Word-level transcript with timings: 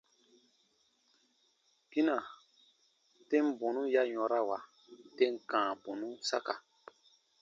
Gina, 1.91 2.15
tem 3.29 3.45
bɔnu 3.59 3.81
ya 3.93 4.01
yɔ̃rawa 4.13 4.57
tem 5.17 5.33
kãa 5.49 5.69
bɔnun 5.83 6.13
saka. 6.29 6.53